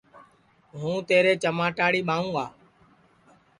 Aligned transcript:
ہوں 0.79 0.95
تیرے 1.09 1.33
چماٹاڑی 1.43 2.01
ٻائوگا 2.07 2.45